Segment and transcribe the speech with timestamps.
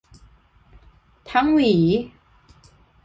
[1.31, 1.73] ทั้งหวี